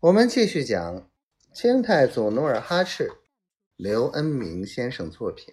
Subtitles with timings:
[0.00, 1.10] 我们继续讲
[1.52, 3.12] 清太祖努尔哈赤，
[3.76, 5.52] 刘恩明先生作品。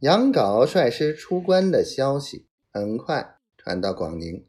[0.00, 4.48] 杨镐率师出关的消息很快传到广宁。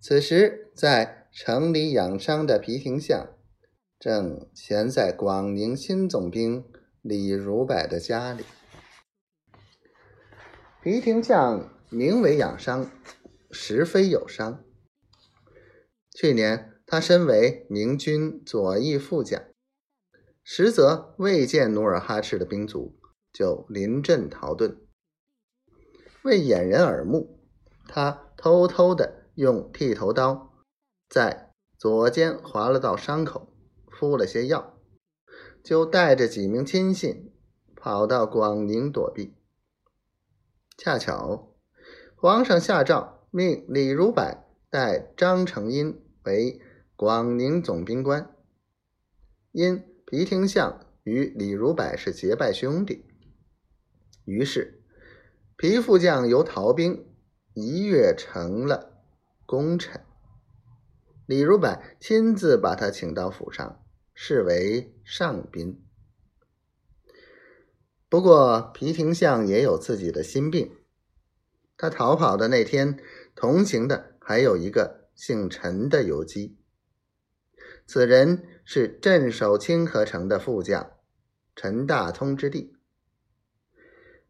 [0.00, 3.38] 此时，在城里养伤的皮廷相
[3.96, 6.64] 正闲在广宁新总兵
[7.02, 8.44] 李如柏的家里。
[10.82, 12.90] 皮廷相名为养伤，
[13.52, 14.64] 实非有伤。
[16.18, 19.42] 去年，他身为明军左翼副将，
[20.42, 22.98] 实则未见努尔哈赤的兵卒，
[23.34, 24.78] 就临阵逃遁。
[26.22, 27.38] 为掩人耳目，
[27.86, 30.54] 他偷偷的用剃头刀
[31.06, 33.52] 在左肩划了道伤口，
[33.90, 34.78] 敷了些药，
[35.62, 37.30] 就带着几名亲信
[37.76, 39.34] 跑到广宁躲避。
[40.78, 41.54] 恰巧，
[42.16, 44.24] 皇上下诏命李如柏
[44.70, 46.02] 带张承殷。
[46.26, 46.60] 为
[46.96, 48.34] 广宁总兵官，
[49.52, 53.04] 因皮廷相与李如柏是结拜兄弟，
[54.24, 54.82] 于是
[55.56, 57.06] 皮副将由逃兵
[57.54, 59.04] 一跃成了
[59.46, 60.00] 功臣。
[61.26, 65.80] 李如柏亲自把他请到府上，视为上宾。
[68.08, 70.72] 不过皮廷相也有自己的心病，
[71.76, 72.98] 他逃跑的那天，
[73.36, 75.05] 同行的还有一个。
[75.16, 76.58] 姓陈的游击，
[77.86, 80.92] 此人是镇守清河城的副将
[81.56, 82.76] 陈大通之弟。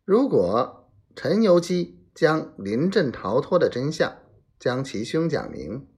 [0.05, 4.17] 如果陈游击将临阵逃脱的真相
[4.61, 5.89] 将其兄讲明，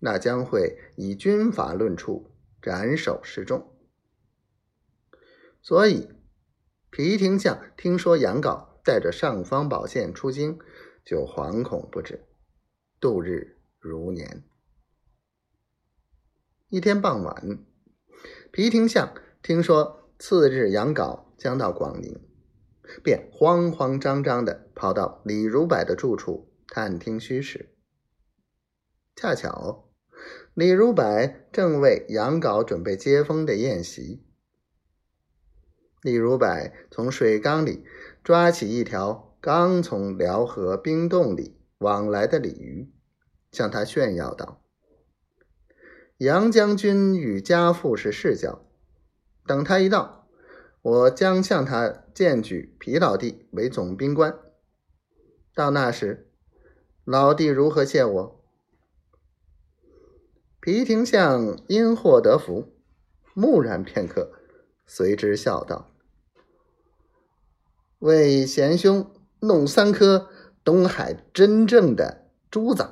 [0.00, 3.72] 那将会以军法论处，斩首示众。
[5.62, 6.10] 所以，
[6.90, 10.58] 皮廷相听说杨镐带着尚方宝剑出京，
[11.04, 12.26] 就惶恐不止。
[13.02, 14.44] 度日如年。
[16.68, 17.58] 一天傍晚，
[18.52, 22.20] 皮廷相听说次日杨镐将到广宁，
[23.02, 27.74] 便慌慌张张的跑到李如柏的住处探听虚实。
[29.16, 29.90] 恰巧
[30.54, 31.04] 李如柏
[31.52, 34.24] 正为杨镐准备接风的宴席。
[36.02, 36.46] 李如柏
[36.88, 37.84] 从水缸里
[38.22, 42.90] 抓起一条刚从辽河冰洞里往来的鲤鱼。
[43.52, 44.62] 向他炫耀道
[46.16, 48.64] ：“杨将军与家父是世交，
[49.46, 50.26] 等他一到，
[50.80, 54.34] 我将向他荐举皮老弟为总兵官。
[55.54, 56.30] 到那时，
[57.04, 58.44] 老弟如何谢我？”
[60.58, 62.72] 皮廷相因祸得福，
[63.34, 64.32] 木然片刻，
[64.86, 65.90] 随之笑道
[68.00, 70.30] ：“为贤兄弄三颗
[70.64, 72.88] 东海真正的珠子。”